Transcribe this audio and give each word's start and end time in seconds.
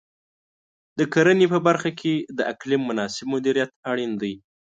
د 0.99 1.01
کرنې 1.13 1.47
په 1.53 1.59
برخه 1.67 1.89
کې 1.99 2.13
د 2.37 2.39
اقلیم 2.51 2.81
مناسب 2.89 3.25
مدیریت 3.33 3.71
اړین 3.91 4.11
دی. 4.21 4.33